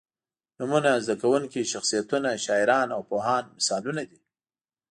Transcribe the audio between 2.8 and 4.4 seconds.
او پوهان مثالونه دي.